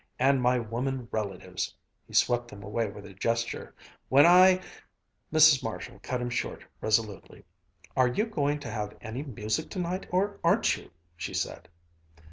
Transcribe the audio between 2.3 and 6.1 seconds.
them away with a gesture. "When I" Mrs. Marshall